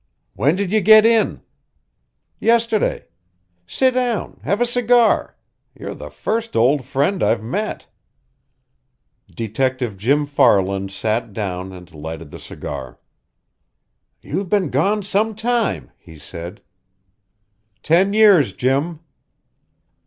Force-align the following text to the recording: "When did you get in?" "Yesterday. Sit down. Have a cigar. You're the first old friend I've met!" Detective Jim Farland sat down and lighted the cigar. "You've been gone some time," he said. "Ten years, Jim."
"When 0.33 0.55
did 0.55 0.71
you 0.73 0.81
get 0.81 1.05
in?" 1.05 1.41
"Yesterday. 2.39 3.05
Sit 3.67 3.91
down. 3.93 4.39
Have 4.43 4.59
a 4.59 4.65
cigar. 4.65 5.37
You're 5.79 5.93
the 5.93 6.09
first 6.09 6.55
old 6.55 6.83
friend 6.85 7.21
I've 7.21 7.43
met!" 7.43 7.85
Detective 9.29 9.97
Jim 9.97 10.25
Farland 10.25 10.89
sat 10.89 11.33
down 11.33 11.71
and 11.71 11.93
lighted 11.93 12.31
the 12.31 12.39
cigar. 12.39 12.99
"You've 14.21 14.49
been 14.49 14.71
gone 14.71 15.03
some 15.03 15.35
time," 15.35 15.91
he 15.97 16.17
said. 16.17 16.63
"Ten 17.83 18.11
years, 18.11 18.53
Jim." 18.53 19.01